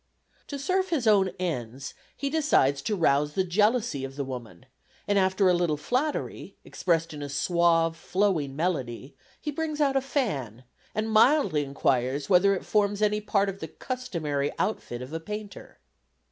[0.47, 4.65] To serve his own ends, he decides to rouse the jealousy of the woman;
[5.07, 10.01] and after a little flattery, expressed in a suave, flowing melody, he brings out a
[10.01, 10.63] fan
[10.95, 15.77] and mildly inquires whether it forms any part of the customary outfit of a painter.